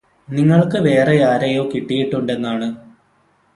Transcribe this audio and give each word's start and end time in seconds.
നിങ്ങൾക്ക് 0.29 0.77
വേറെയാരെയോ 0.77 1.63
കിട്ടിയിട്ടുണ്ടന്നാണ് 1.73 2.69